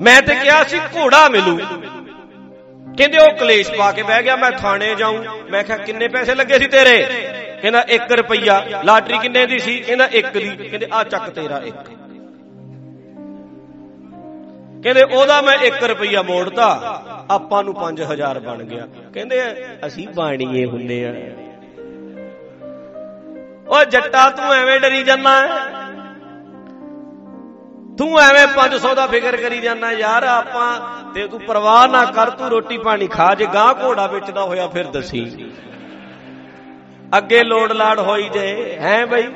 ਮੈਂ 0.00 0.22
ਤੇ 0.22 0.34
ਕਿਹਾ 0.34 0.64
ਸੀ 0.64 0.78
ਘੋੜਾ 0.78 1.28
ਮਿਲੂ। 1.28 1.60
ਕਹਿੰਦੇ 2.98 3.18
ਉਹ 3.18 3.36
ਕਲੇਸ਼ 3.38 3.70
ਪਾ 3.72 3.90
ਕੇ 3.92 4.02
ਬਹਿ 4.02 4.22
ਗਿਆ, 4.22 4.36
ਮੈਂ 4.36 4.50
ਥਾਣੇ 4.52 4.94
ਜਾਊਂ। 4.94 5.18
ਮੈਂ 5.50 5.62
ਕਿਹਾ, 5.64 5.76
ਕਿੰਨੇ 5.78 6.08
ਪੈਸੇ 6.08 6.34
ਲੱਗੇ 6.34 6.58
ਸੀ 6.58 6.66
ਤੇਰੇ? 6.68 6.96
ਕਹਿੰਦਾ 7.62 7.84
1 7.88 8.12
ਰੁਪਈਆ। 8.12 8.62
ਲਾਟਰੀ 8.84 9.18
ਕਿੰਨੇ 9.18 9.44
ਦੀ 9.46 9.58
ਸੀ? 9.58 9.78
ਕਹਿੰਦਾ 9.80 10.08
1 10.12 10.32
ਦੀ। 10.34 10.48
ਕਹਿੰਦੇ 10.58 10.86
ਆ 10.92 11.02
ਚੱਕ 11.04 11.30
ਤੇਰਾ 11.30 11.60
1 11.62 11.76
ਕਹਿੰਦੇ, 14.82 15.02
ਉਹਦਾ 15.04 15.40
ਮੈਂ 15.42 15.56
1 15.58 15.84
ਰੁਪਈਆ 15.84 16.22
ਮੋੜਤਾ। 16.22 16.68
ਆਪਾਂ 17.30 17.62
ਨੂੰ 17.64 17.74
5000 17.74 18.38
ਬਣ 18.40 18.62
ਗਿਆ। 18.64 18.86
ਕਹਿੰਦੇ, 19.14 19.40
ਅਸੀਂ 19.86 20.08
ਬਾਣੀਏ 20.08 20.64
ਹੁੰਨੇ 20.66 21.04
ਆ। 21.04 21.12
ਓ 23.68 23.84
ਜੱਟਾ, 23.86 24.28
ਤੂੰ 24.30 24.52
ਐਵੇਂ 24.54 24.78
ਡਰੀ 24.80 25.02
ਜਾਂਦਾ 25.02 25.34
ਤੂੰ 27.98 28.20
ਐਵੇਂ 28.20 28.46
500 28.56 28.94
ਦਾ 28.94 29.06
ਫਿਕਰ 29.06 29.36
ਕਰੀ 29.36 29.58
ਜਾਂਦਾ, 29.58 29.92
ਯਾਰ 29.92 30.22
ਆਪਾਂ 30.22 30.80
ਤੇ 31.14 31.28
ਤੂੰ 31.28 31.40
ਪਰਵਾਹ 31.40 31.88
ਨਾ 31.88 32.04
ਕਰ, 32.04 32.30
ਤੂੰ 32.30 32.48
ਰੋਟੀ 32.50 32.78
ਪਾਣੀ 32.78 33.06
ਖਾ, 33.06 33.34
ਜੇ 33.34 33.46
ਗਾਂ 33.46 33.74
ਘੋੜਾ 33.84 34.06
ਵੇਚਦਾ 34.06 34.42
ਹੋਇਆ 34.42 34.68
ਫਿਰ 34.68 34.84
ਦਸੀ। 34.84 35.50
ਅੱਗੇ 37.18 37.42
ਲੋੜ 37.42 37.72
ਲਾੜ 37.72 38.00
ਹੋਈ 38.00 38.28
ਜੇ, 38.28 38.78
ਹੈ 38.80 39.06
ਬਈ? 39.06 39.28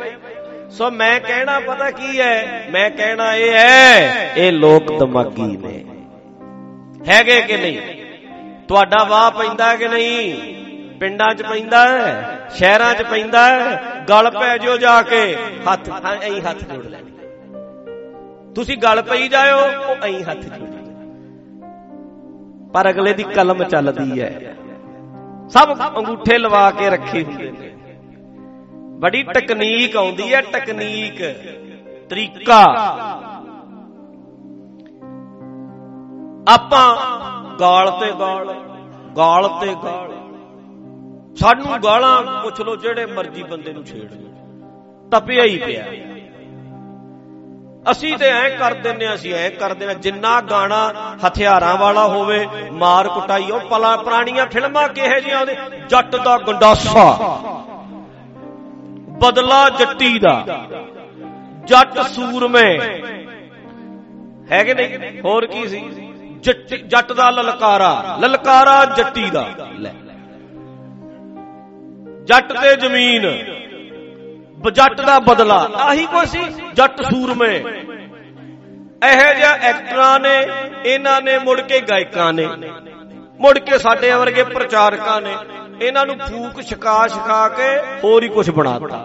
ਸੋ 0.70 0.90
ਮੈਂ 0.90 1.20
ਕਹਿਣਾ 1.20 1.60
ਪਤਾ 1.60 1.90
ਕੀ 1.90 2.20
ਹੈ 2.20 2.68
ਮੈਂ 2.70 2.90
ਕਹਿਣਾ 2.90 3.34
ਇਹ 3.34 3.52
ਹੈ 3.52 4.32
ਇਹ 4.36 4.52
ਲੋਕ 4.52 4.98
ਦਿਮਾਗੀ 4.98 5.42
ਨੇ। 5.42 5.84
ਹੈਗੇ 7.08 7.40
ਕਿ 7.40 7.56
ਨਹੀਂ? 7.56 7.78
ਤੁਹਾਡਾ 8.68 9.04
ਵਾਹ 9.04 9.30
ਪੈਂਦਾ 9.30 9.76
ਕਿ 9.76 9.88
ਨਹੀਂ? 9.88 10.34
ਪਿੰਡਾਂ 11.00 11.34
'ਚ 11.34 11.42
ਪੈਂਦਾ 11.42 11.88
ਹੈ 11.88 12.40
ਸ਼ਹਿਰਾਂ 12.54 12.94
'ਚ 12.94 13.02
ਪੈਂਦਾ 13.02 13.46
ਹੈ 13.46 13.82
ਗਲ 14.08 14.30
ਪੈ 14.30 14.58
ਜਿਓ 14.58 14.76
ਜਾ 14.76 15.02
ਕੇ, 15.02 15.36
ਹੱਥ 15.72 15.90
ਐਂ 16.22 16.40
ਹੱਥ 16.50 16.58
ਜੋੜ 16.58 16.84
ਲੈ 16.84 16.98
ਤੁਸੀਂ 18.56 18.76
ਗਲ 18.78 19.02
ਪਈ 19.02 19.28
ਜਾਇਓ, 19.28 19.56
ਉਹ 19.56 20.04
ਐਂ 20.04 20.20
ਹੱਥ 20.24 20.44
ਜੋੜੀ 20.44 20.74
ਪਰ 22.74 22.88
ਅਗਲੇ 22.90 23.12
ਦੀ 23.14 23.22
ਕਲਮ 23.24 23.62
ਚੱਲਦੀ 23.64 24.20
ਹੈ 24.20 24.54
ਸਭ 25.50 25.72
ਅੰਗੂਠੇ 25.98 26.38
ਲਵਾ 26.38 26.70
ਕੇ 26.70 26.88
ਰੱਖੇ 26.90 27.22
ਹੁੰਦੇ 27.24 27.50
ਨੇ। 27.50 27.70
ਬੜੀ 29.00 29.22
ਟੈਕਨੀਕ 29.24 29.96
ਆਉਂਦੀ 29.96 30.32
ਹੈ 30.34 30.40
ਟੈਕਨੀਕ 30.42 31.22
ਤਰੀਕਾ। 32.10 32.62
ਆਪਾਂ 36.48 36.86
ਗਾਲ 37.60 37.90
ਤੇ 38.00 38.10
ਗਾਲ 38.20 38.54
ਗਾਲ 39.16 39.48
ਤੇ 39.60 39.74
ਗਾਲ। 39.84 40.12
ਸਾਨੂੰ 41.36 41.78
ਗਾਲਾਂ 41.84 42.42
ਪੁੱਛ 42.42 42.60
ਲੋ 42.60 42.76
ਜਿਹੜੇ 42.76 43.06
ਮਰਜ਼ੀ 43.06 43.42
ਬੰਦੇ 43.42 43.72
ਨੂੰ 43.72 43.84
ਛੇੜ 43.84 44.10
ਲੋ 44.12 44.28
ਤਪਿਆ 45.12 45.44
ਹੀ 45.44 45.58
ਪਿਆ। 45.58 45.84
ਅਸੀਂ 47.90 48.18
ਤੇ 48.18 48.28
ਐ 48.28 48.48
ਕਰ 48.48 48.74
ਦਿੰਨੇ 48.74 49.14
ਅਸੀਂ 49.14 49.34
ਐ 49.34 49.50
ਕਰ 49.50 49.74
ਦਿੰਨੇ 49.74 49.94
ਜਿੰਨਾ 49.94 50.40
ਗਾਣਾ 50.40 50.92
ਹਥਿਆਰਾਂ 51.26 51.76
ਵਾਲਾ 51.76 52.08
ਹੋਵੇ, 52.08 52.48
ਮਾਰ 52.72 53.08
ਕੁਟਾਈ, 53.08 53.50
ਉਹ 53.50 53.60
ਪਲਾ 53.60 53.96
ਪੁਰਾਣੀਆਂ 53.96 54.46
ਫਿਲਮਾਂ 54.46 54.88
ਕਿਹੇ 54.88 55.20
ਜੀਆਂ 55.20 55.40
ਉਹਦੇ 55.40 55.56
ਜੱਟ 55.88 56.16
ਦਾ 56.16 56.38
ਗੰਡਾਸਾ। 56.38 57.12
ਬਦਲਾ 59.20 59.68
ਜੱਟੀ 59.70 60.18
ਦਾ। 60.18 60.64
ਜੱਟ 61.64 62.00
ਸੂਰਮੇ। 62.00 62.78
ਹੈਗੇ 64.52 64.74
ਨਹੀਂ? 64.74 65.20
ਹੋਰ 65.20 65.46
ਕੀ 65.46 65.68
ਸੀ? 65.68 65.80
ਜੱਟ 66.86 67.12
ਦਾ 67.12 67.30
ਲਲਕਾਰਾ। 67.30 68.18
ਲਲਕਾਰਾ 68.20 68.84
ਜੱਟੀ 68.84 69.30
ਦਾ। 69.30 69.48
ਲੈ। 69.78 69.90
ਜੱਟ 72.24 72.52
ਤੇ 72.52 72.76
ਜ਼ਮੀਨ। 72.76 73.26
ਜੱਟ 74.70 75.00
ਦਾ 75.00 75.18
ਬਦਲਾ। 75.18 75.58
ਆਹੀ 75.76 76.06
ਕੋਈ 76.06 76.26
ਸੀ, 76.26 76.44
ਜੱਟ 76.74 77.02
ਸੂਰਮੇ। 77.02 77.54
ਇਹੋ 79.04 79.34
ਜਿਹਾ 79.34 79.52
ਐਕਟਰਾਂ 79.62 80.18
ਨੇ, 80.20 80.46
ਇਹਨਾਂ 80.84 81.20
ਨੇ 81.22 81.38
ਮੁੜ 81.38 81.60
ਕੇ 81.60 81.80
ਗਾਇਕਾਂ 81.80 82.32
ਨੇ, 82.32 82.46
ਮੁੜ 83.40 83.58
ਕੇ 83.58 83.78
ਸਾਡੇ 83.78 84.12
ਵਰਗੇ 84.12 84.42
ਪ੍ਰਚਾਰਕਾਂ 84.44 85.20
ਨੇ, 85.20 85.36
ਇਹਨਾਂ 85.82 86.06
ਨੂੰ 86.06 86.16
ਫੂਕ 86.18 86.62
ਛਕਾ 86.62 87.06
ਛਕਾ 87.08 87.48
ਕੇ 87.48 87.76
ਹੋਰ 88.04 88.22
ਹੀ 88.22 88.28
ਕੁਝ 88.28 88.50
ਬਣਾਤਾ 88.50 89.04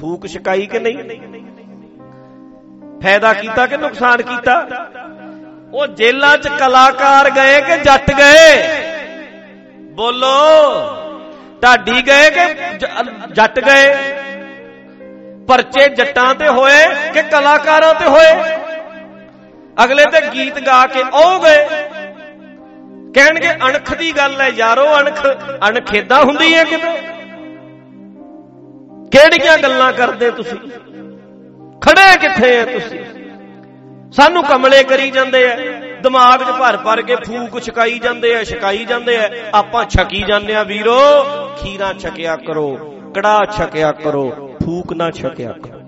ਫੂਕ 0.00 0.26
ਛਕਾਈ 0.26 0.66
ਕਿ 0.66 0.78
ਨਹੀਂ? 0.78 0.98
ਫਾਇਦਾ 3.02 3.32
ਕੀਤਾ 3.32 3.66
ਕਿ 3.66 3.76
ਨੁਕਸਾਨ 3.76 4.22
ਕੀਤਾ? 4.22 4.66
ਉਹ 5.74 5.86
ਜੇਲਾਂ 5.86 6.36
'ਚ 6.38 6.48
ਕਲਾਕਾਰ 6.48 7.30
ਗਏ 7.30 7.60
ਕਿ 7.60 7.76
ਜੱਟ 7.76 8.10
ਗਏ? 8.10 8.68
ਬੋਲੋ, 9.94 10.34
ਢਾਡੀ 11.62 12.02
ਗਏ 12.06 12.30
ਕਿ 12.30 12.54
ਜੱਟ 13.32 13.60
ਗਏ? 13.60 14.15
ਪਰਚੇ 15.48 15.88
ਜੱਟਾਂ 15.88 16.34
ਤੇ 16.34 16.48
ਹੋਏ 16.48 17.10
ਕਿ 17.14 17.22
ਕਲਾਕਾਰਾਂ 17.22 17.94
ਤੇ 17.94 18.04
ਹੋਏ? 18.04 18.56
ਅਗਲੇ 19.84 20.04
ਤੇ 20.04 20.20
ਗੀਤ 20.34 20.58
ਗਾ 20.66 20.86
ਕੇ 20.86 21.02
ਆਉ 21.12 21.38
ਗਏ। 21.38 21.66
ਕਹਿਣਗੇ, 23.14 23.50
ਅਣਖ 23.52 23.94
ਦੀ 23.94 24.12
ਗੱਲ 24.16 24.40
ਹੈ 24.40 24.48
ਯਾਰੋ, 24.48 24.98
ਅਣਖ 24.98 25.26
ਅਣਖੇਦਾ 25.68 26.20
ਹੁੰਦੀ 26.20 26.54
ਹੈ 26.54 26.64
ਕਿਤੇ? 26.64 26.90
ਕਿਹੜੀਆਂ 29.12 29.58
ਗੱਲਾਂ 29.58 29.92
ਕਰਦੇ 29.92 30.30
ਤੁਸੀਂ? 30.30 30.58
ਖੜੇ 31.80 32.16
ਕਿੱਥੇ 32.18 32.60
ਆ 32.60 32.64
ਤੁਸੀਂ? 32.64 33.04
ਸਾਨੂੰ 34.12 34.44
ਕਮਲੇ 34.44 34.84
ਕਰੀ 34.84 35.10
ਜਾਂਦੇ 35.10 35.52
ਆ। 35.52 35.56
ਦਿਮਾਗ 36.02 36.40
'ਚ 36.40 36.50
ਭਰ 36.50 36.76
ਭਰ 36.76 37.02
ਕੇ 37.02 37.16
ਫੂਕ 37.16 37.62
ਛਕਾਈ 37.62 37.98
ਜਾਂਦੇ 37.98 38.36
ਆ, 38.36 38.44
ਛਕਾਈ 38.44 38.84
ਜਾਂਦੇ 38.84 39.16
ਆ। 39.16 39.30
ਆਪਾਂ 39.54 39.84
ਛਕੀ 39.84 40.22
ਜਾਂਦੇ 40.22 40.54
ਆ, 40.54 40.62
ਵੀਰੋ। 40.62 40.98
ਖੀਰਾ 41.56 41.92
ਛਕਿਆ 41.92 42.36
ਕਰੋ 42.36 42.94
ਕੜਾ 43.14 43.44
ਛਕਿਆ 43.44 43.92
ਕਰੋ। 43.92 44.55
ਫੂਕ 44.66 44.92
ਨਾ 44.92 45.10
ਛਕਿਆ 45.10 45.52
ਕਰੋ। 45.52 45.80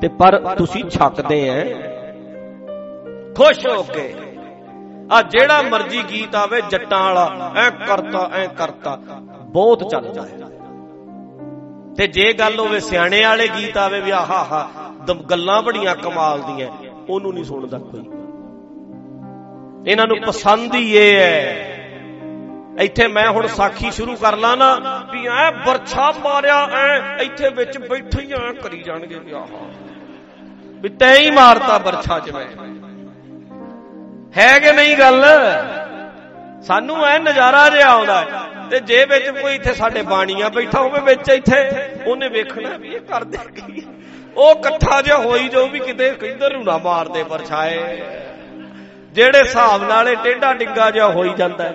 ਤੇ 0.00 0.08
ਪਰ 0.08 0.54
ਤੁਸੀਂ 0.58 0.84
ਛਕਦੇ 0.90 1.48
ਐ। 1.48 1.64
ਖੁਸ਼ 3.34 3.66
ਹੋ 3.66 3.82
ਕੇ। 3.82 4.14
ਆ 5.12 5.22
ਜਿਹੜਾ 5.22 5.62
ਮਰਜ਼ੀ 5.62 6.02
ਗੀਤ 6.10 6.34
ਆਵੇ, 6.34 6.60
ਜੱਟਾਂ 6.70 7.02
ਵਾਲਾ, 7.02 7.52
ਐ 7.56 7.70
ਕਰਤਾ 7.70 8.30
ਐ 8.34 8.46
ਕਰਤਾ, 8.46 8.98
ਬਹੁਤ 9.44 9.88
ਚੱਲਦਾ 9.90 10.22
ਹੈ 10.22 10.38
ਤੇ 11.94 12.06
ਜੇ 12.06 12.32
ਗੱਲ 12.32 12.60
ਹੋਵੇ 12.60 12.80
ਸਿਆਣੇ 12.80 13.22
ਵਾਲੇ 13.22 13.48
ਗੀਤ 13.48 13.76
ਆਵੇ 13.76 14.00
ਵੀ 14.00 14.10
ਆਹਾ 14.10 14.44
ਹਾ 14.44 14.70
ਗੱਲਾਂ 15.30 15.62
ਬੜੀਆਂ 15.62 15.94
ਕਮਾਲ 15.94 16.40
ਦੀਆਂ, 16.40 16.68
ਉਹਨੂੰ 17.08 17.34
ਨਹੀਂ 17.34 17.44
ਸੁਣਦਾ 17.44 17.78
ਕੋਈ। 17.78 18.00
ਇਹਨਾਂ 19.86 20.06
ਨੂੰ 20.06 20.16
ਪਸੰਦ 20.26 20.74
ਹੀ 20.74 20.96
ਇਹ 20.96 21.18
ਹੈ 21.20 21.73
ਇੱਥੇ 22.80 23.08
ਮੈਂ 23.08 23.30
ਹੁਣ 23.30 23.46
ਸਾਖੀ 23.46 23.90
ਸ਼ੁਰੂ 23.90 24.16
ਕਰ 24.16 24.36
ਲਾਂ 24.36 24.56
ਨਾ 24.56 24.74
ਵੀ 25.12 25.26
ਐ 25.26 25.50
ਵਰਛਾ 25.50 26.12
ਮਾਰਿਆ, 26.24 26.68
ਐ 26.72 27.18
ਇੱਥੇ 27.22 27.48
ਵਿੱਚ 27.48 27.78
ਬੈਠੇ 27.78 28.22
ਹੀ 28.22 28.32
ਐ 28.32 28.52
ਕਰੀ 28.52 28.82
ਜਾਣਗੇ 28.82 29.18
ਵੀ 29.18 29.32
ਆਹਾ। 29.32 29.70
ਵੀ 30.82 30.88
ਤੈਂ 30.88 31.16
ਹੀ 31.16 31.30
ਮਾਰਤਾ 31.30 31.78
ਵਰਛਾ 31.78 32.18
ਜਿਵੇਂ। 32.18 32.46
ਹੈ 34.38 34.58
ਕਿ 34.58 34.72
ਨਹੀਂ 34.72 34.96
ਗੱਲ? 34.96 35.24
ਸਾਨੂੰ 36.62 37.06
ਐ 37.06 37.18
ਨਜ਼ਾਰਾ 37.18 37.68
ਜਿਹਾ 37.68 37.88
ਆਉਂਦਾ 37.90 38.24
ਤੇ 38.70 38.80
ਜੇ 38.80 39.04
ਵਿੱਚ 39.04 39.30
ਕੋਈ 39.30 39.54
ਇੱਥੇ 39.54 39.74
ਸਾਡੇ 39.74 40.02
ਬਾਣੀਆਂ 40.02 40.50
ਬੈਠਾ 40.50 40.80
ਹੋਵੇ 40.80 41.00
ਵਿੱਚ 41.00 41.28
ਇੱਥੇ, 41.28 41.88
ਉਹਨੇ 42.06 42.28
ਵੇਖਣਾ 42.28 42.76
ਵੀ 42.76 42.88
ਇਹ 42.88 43.00
ਕਰਦੇ 43.00 43.38
ਕੀ? 43.60 43.82
ਉਹ 44.36 44.50
ਇਕੱਠਾ 44.50 45.02
ਜਿਹਾ 45.02 45.16
ਹੋਈ 45.16 45.48
ਜੋ 45.48 45.66
ਵੀ 45.66 45.78
ਕਿਤੇ 45.78 46.10
ਕਿੱਧਰ 46.10 46.52
ਨੂੰ 46.52 46.64
ਨਾ 46.64 46.78
ਮਾਰਦੇ 46.78 47.24
ਪਰਛਾਏ 47.24 48.02
ਜਿਹੜੇ 49.12 49.38
ਹਿਸਾਬ 49.38 49.88
ਨਾਲ 49.88 50.08
ਇਹ 50.08 50.16
ਟੇਢਾ 50.16 50.52
ਡਿੱਗਾ 50.54 50.90
ਜਿਹਾ 50.90 51.08
ਹੋਈ 51.08 51.30
ਜਾਂਦਾ 51.36 51.72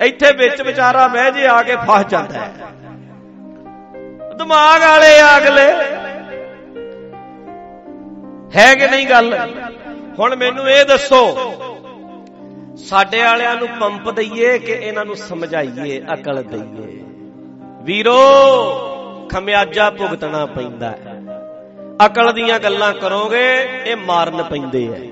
ਇੱਥੇ 0.00 0.32
ਵਿੱਚ 0.32 0.62
ਵਿਚਾਰਾ 0.62 1.06
ਬਹਿ 1.08 1.30
ਜੇ, 1.32 1.46
ਆ 1.46 1.62
ਕੇ 1.62 1.76
ਫਸ 1.76 2.06
ਜਾਂਦਾ 2.06 2.38
ਹੈ। 2.38 2.52
ਦਿਮਾਗ 4.38 4.82
ਵਾਲੇ 4.82 5.14
ਅਗਲੇ। 5.36 5.70
ਹੈ 8.56 8.74
ਕਿ 8.74 8.86
ਨਹੀਂ 8.86 9.06
ਗੱਲ? 9.06 9.34
ਹੁਣ 10.18 10.36
ਮੈਨੂੰ 10.36 10.68
ਇਹ 10.70 10.84
ਦੱਸੋ, 10.84 11.22
ਸਾਡੇ 12.76 13.22
ਵਾਲਿਆਂ 13.22 13.54
ਨੂੰ 13.56 13.68
ਪੰਪ 13.80 14.10
ਦਈਏ 14.10 14.58
ਕਿ 14.58 14.72
ਇਹਨਾਂ 14.72 15.04
ਨੂੰ 15.04 15.16
ਸਮਝਾਈਏ, 15.16 16.00
ਅਕਲ 16.14 16.42
ਦਈਏ? 16.42 16.98
ਵੀਰੋ, 17.82 18.18
ਖਮਿਆਜਾ 19.32 19.90
ਭੁਗਤਣਾ 19.90 20.46
ਪੈਂਦਾ 20.46 20.90
ਹੈ। 20.90 21.14
ਅਕਲ 22.06 22.32
ਦੀਆਂ 22.32 22.58
ਗੱਲਾਂ 22.58 22.92
ਕਰੋਗੇ, 22.94 23.52
ਇਹ 23.86 23.96
ਮਾਰਨ 23.96 24.42
ਪੈਂਦੇ 24.42 24.88
ਐ 24.88 25.06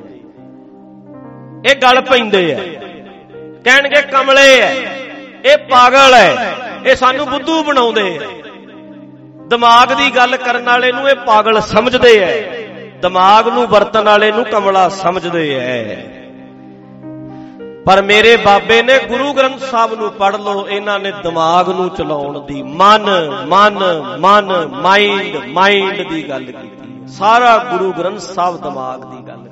ਇਹ 1.66 1.76
ਗਲ 1.76 2.00
ਪੈਂਦੇ 2.00 2.50
ਐ 2.52 2.85
ਕਹਿਣਗੇ 3.66 4.02
ਕਮਲੇ 4.02 4.60
ਐ। 4.60 4.74
ਇਹ 5.44 5.58
ਪਾਗਲ 5.58 6.14
ਐ। 6.14 6.52
ਇਹ 6.90 6.96
ਸਾਨੂੰ 6.96 7.28
ਬੁੱਧੂ 7.28 7.62
ਬਣਾਉਂਦੇ 7.62 8.20
ਐ। 8.22 8.26
ਦਿਮਾਗ 9.48 9.92
ਦੀ 9.92 10.16
ਗੱਲ 10.16 10.36
ਕਰਨ 10.36 10.64
ਵਾਲੇ 10.64 10.92
ਨੂੰ 10.92 11.08
ਇਹ 11.10 11.14
ਪਾਗਲ 11.14 11.60
ਸਮਝਦੇ 11.60 12.18
ਐ। 12.18 12.42
ਦਿਮਾਗ 13.02 13.48
ਨੂੰ 13.48 13.66
ਵਰਤਣ 13.66 14.04
ਵਾਲੇ 14.04 14.32
ਨੂੰ 14.32 14.44
ਕਮਲਾ 14.44 14.88
ਸਮਝਦੇ 14.88 15.58
ਐ। 15.60 15.94
ਪਰ 17.86 18.02
ਮੇਰੇ 18.02 18.36
ਬਾਬੇ 18.36 18.82
ਨੇ 18.82 18.98
ਗੁਰੂ 18.98 19.32
ਗ੍ਰੰਥ 19.32 19.60
ਸਾਹਿਬ 19.60 19.94
ਨੂੰ 19.94 20.10
ਪੜ੍ਹ 20.10 20.36
ਲਓ, 20.36 20.68
ਇਹਨਾਂ 20.68 20.98
ਨੇ 20.98 21.12
ਦਿਮਾਗ 21.22 21.68
ਨੂੰ 21.68 21.88
ਚਲਾਉਣ 21.88 22.46
ਦੀ 22.46 22.62
ਮਨ 22.62 23.04
ਮਨ 23.46 23.78
ਮਨ 24.18 24.66
ਮਾਈਂਡ 24.66 25.36
ਮਾਈਂਡ 25.46 26.08
ਦੀ 26.08 26.28
ਗੱਲ 26.28 26.44
ਕੀਤੀ। 26.44 27.08
ਸਾਰਾ 27.08 27.56
ਗੁਰੂ 27.58 27.92
ਗ੍ਰੰਥ 27.92 28.18
ਸਾਹਿਬ 28.18 28.62
ਦਿਮਾਗ 28.62 29.00
ਦੀ 29.00 29.28
ਗੱਲ 29.28 29.36
ਕਰਦਾ 29.36 29.45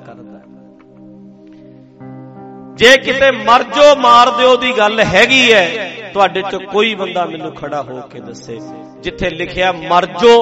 ਜੇ 2.75 2.97
ਕਿਤੇ 2.97 3.31
ਮਰ 3.31 3.63
ਜੋ, 3.63 3.95
ਮਾਰ 3.95 4.29
ਦਿਓ 4.29 4.55
ਦੀ 4.57 4.71
ਗੱਲ 4.77 4.99
ਹੈਗੀ 4.99 5.53
ਹੈ 5.53 5.65
ਤੁਹਾਡੇ 6.13 6.41
ਚ 6.41 6.55
ਕੋਈ 6.71 6.93
ਬੰਦਾ 6.95 7.25
ਮੈਨੂੰ 7.25 7.53
ਖੜਾ 7.55 7.81
ਹੋ 7.81 8.01
ਕੇ 8.01 8.19
ਦੱਸੇ, 8.19 8.59
ਜਿੱਥੇ 8.99 9.29
ਲਿਖਿਆ 9.29 9.71
ਮਰ 9.71 10.05
ਜੋ, 10.05 10.35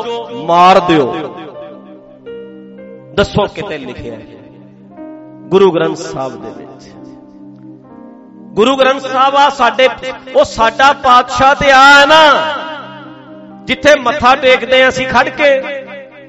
ਮਾਰ 0.45 0.79
ਦਿਓ। 0.79 1.05
ਦੱਸੋ 3.13 3.45
ਕਿਤੇ 3.47 3.77
ਲਿਖਿਆ 3.77 4.13
ਹੈ। 4.13 4.25
ਗੁਰੂ 5.49 5.71
ਗ੍ਰੰਥ 5.71 5.97
ਸਾਹਿਬ 5.97 6.41
ਦੇ 6.41 6.49
ਵਿੱਚ। 6.57 6.91
ਗੁਰੂ 8.55 8.75
ਗ੍ਰੰਥ 8.77 9.01
ਸਾਹਿਬ 9.01 9.35
ਆ 9.35 9.49
ਸਾਡੇ, 9.49 9.87
ਉਹ 10.35 10.43
ਸਾਡਾ 10.43 10.91
ਪਾਤਸ਼ਾਹ 10.93 11.55
ਤੇ 11.55 11.71
ਆ 11.71 11.83
ਹੈ 11.99 12.05
ਨਾ, 12.05 12.21
ਜਿੱਥੇ 13.65 13.99
ਮੱਥਾ 13.99 14.35
ਟੇਕਦੇ 14.35 14.83
ਆ 14.83 14.89
ਅਸੀਂ 14.89 15.07
ਖੜ 15.07 15.27
ਕੇ। 15.29 15.72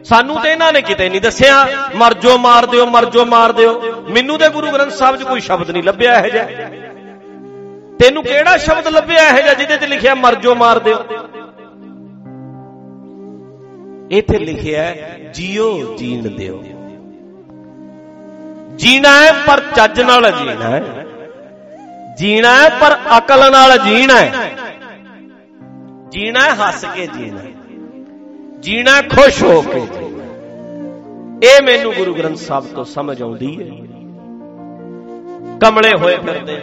ਸਾਨੂੰ 0.05 0.41
ਤੇ 0.41 0.53
ਇਹਨਾਂ 0.53 0.73
ਨੇ 0.73 0.83
ਕਿਤੇ 0.83 1.09
ਨਹੀਂ 1.09 1.21
ਦੱਸਿਆ। 1.21 1.67
ਮਰ 1.95 2.15
ਜੋ 2.15 2.39
ਮਾਰ 2.39 2.67
ਦਿਓ 2.67 2.87
ਮਰ 2.87 3.05
ਜੋ 3.05 3.25
ਮਾਰ 3.25 3.53
ਦਿਓ। 3.53 4.05
ਮੈਨੂੰ 4.11 4.39
ਤੇ 4.39 4.49
ਗੁਰੂ 4.49 4.71
ਗ੍ਰੰਥ 4.71 4.93
ਸਾਹਿਬ 4.93 5.17
'ਚ 5.17 5.23
ਕੋਈ 5.23 5.41
ਸ਼ਬਦ 5.41 5.71
ਨਹੀਂ 5.71 5.83
ਲੱਭਿਆ 5.83 6.19
ਇਹ 6.19 6.33
ਜਿਹਾ। 6.33 6.45
ਤੈਨੂੰ 7.99 8.23
ਕਿਹੜਾ 8.23 8.57
ਸ਼ਬਦ 8.57 8.89
ਲੱਭਿਆ 8.89 9.29
ਇਹ 9.29 9.43
ਜਿਹਾ 9.43 9.55
ਜਿਹਦੇ 9.55 9.77
'ਚ 9.77 9.85
ਲਿਖਿਆ 9.85 10.15
ਮਰ 10.15 10.35
ਜੋ 10.35 10.55
ਮਾਰ 10.55 10.79
ਦਿਓ? 10.79 10.99
ਇੱਥੇ 14.11 14.39
ਲਿਖਿਆ 14.39 14.95
ਜੀਓ 15.35 15.97
ਜੀਣ 15.97 16.37
ਦਿਓ। 16.37 16.63
ਜੀਣਾ 18.77 19.25
ਹੈ 19.25 19.33
ਪਰ 19.33 19.61
ਚੱਜ 19.77 20.01
ਨਾਲ 20.01 20.31
ਜੀਣਾ 20.31 20.71
ਹੈ। 20.71 21.07
ਜੀਣਾ 22.19 22.55
ਹੈ 22.55 22.69
ਪਰ 22.69 22.99
ਅਕਲ 23.19 23.53
ਨਾਲ 23.53 23.79
ਜੀਣਾ 23.79 24.15
ਹੈ। 24.15 24.55
ਜੀਣਾ 26.09 26.41
ਹੈ 26.41 26.55
ਹੱਸ 26.55 26.85
ਕੇ 26.95 27.07
ਜੀਣਾ 27.07 27.41
ਜੀਣਾ 28.65 29.03
ਖੁਸ਼ 29.03 29.43
ਹੋ 29.43 29.61
ਕੇ 29.63 29.81
ਜੀਣਾ 29.81 30.11
ਇਹ 31.47 31.63
ਮੈਨੂੰ 31.63 31.93
ਗੁਰੂ 31.95 32.15
ਗ੍ਰੰਥ 32.15 32.37
ਸਾਹਿਬ 32.37 32.65
ਤੋਂ 32.65 32.85
ਸਮਝ 32.85 33.23
ਆਉਂਦੀ 33.23 33.51
ਹੈ। 33.61 33.67
ਕਮਲੇ 35.61 35.91
ਹੋਏ 35.99 36.17
ਫਿਰਦੇ 36.17 36.57